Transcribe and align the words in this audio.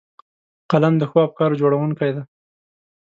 قلم 0.71 0.93
د 0.97 1.03
ښو 1.09 1.17
افکارو 1.27 1.59
جوړوونکی 1.61 2.09
دی 2.15 2.23